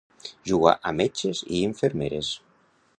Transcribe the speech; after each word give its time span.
Jugar 0.51 0.71
a 0.91 0.95
metges 1.01 1.43
i 1.45 1.61
infermeres. 1.69 2.35